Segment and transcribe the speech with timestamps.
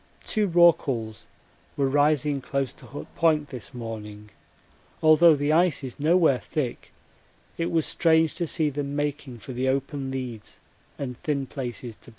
[0.23, 1.27] Two rorquals
[1.77, 4.31] were rising close to Hut Point this morning
[5.03, 6.91] although the ice is nowhere thick
[7.55, 10.59] it was strange to see them making for the open leads
[10.97, 12.09] and thin places to blow.